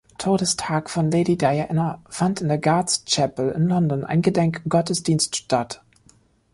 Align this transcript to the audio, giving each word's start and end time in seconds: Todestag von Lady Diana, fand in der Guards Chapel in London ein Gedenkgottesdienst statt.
Todestag 0.17 0.89
von 0.89 1.11
Lady 1.11 1.37
Diana, 1.37 2.01
fand 2.09 2.41
in 2.41 2.47
der 2.47 2.57
Guards 2.57 3.05
Chapel 3.05 3.51
in 3.51 3.67
London 3.67 4.03
ein 4.03 4.23
Gedenkgottesdienst 4.23 5.35
statt. 5.35 5.83